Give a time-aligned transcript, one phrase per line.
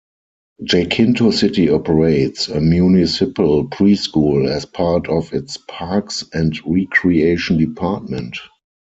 [0.63, 8.35] Jacinto City operates a municipal preschool as part of its Parks and Recreation Department.